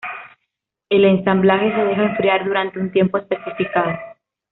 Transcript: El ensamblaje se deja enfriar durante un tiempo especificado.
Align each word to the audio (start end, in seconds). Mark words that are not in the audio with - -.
El 0.89 1.05
ensamblaje 1.05 1.75
se 1.75 1.83
deja 1.85 2.01
enfriar 2.05 2.43
durante 2.43 2.79
un 2.79 2.91
tiempo 2.91 3.19
especificado. 3.19 3.91